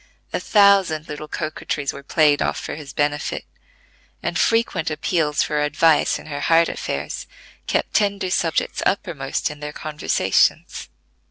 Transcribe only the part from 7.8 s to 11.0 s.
tender subjects uppermost in their conversations.